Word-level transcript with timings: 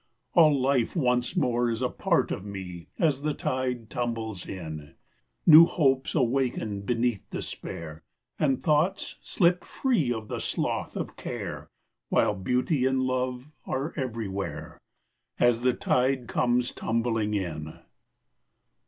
All 0.33 0.59
life 0.59 0.95
once 0.95 1.35
more 1.35 1.69
is 1.69 1.83
a 1.83 1.87
part 1.87 2.31
of 2.31 2.43
me, 2.43 2.87
As 2.97 3.21
the 3.21 3.35
tide 3.35 3.87
tumbles 3.91 4.47
in. 4.47 4.95
New 5.45 5.65
hopes 5.67 6.15
awaken 6.15 6.81
beneath 6.81 7.29
despair 7.29 8.01
And 8.39 8.63
thoughts 8.63 9.17
slip 9.21 9.63
free 9.63 10.11
of 10.11 10.27
the 10.27 10.41
sloth 10.41 10.95
of 10.95 11.15
care, 11.17 11.69
While 12.09 12.33
beauty 12.33 12.87
and 12.87 13.03
love 13.03 13.51
are 13.67 13.93
everywhere 13.95 14.81
As 15.39 15.61
the 15.61 15.73
tide 15.73 16.27
comes 16.27 16.71
tumbling 16.71 17.35
in. 17.35 17.77